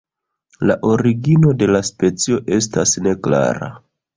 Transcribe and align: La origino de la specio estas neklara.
La 0.69 0.77
origino 0.93 1.51
de 1.63 1.69
la 1.75 1.83
specio 1.91 2.41
estas 2.59 2.99
neklara. 3.09 3.71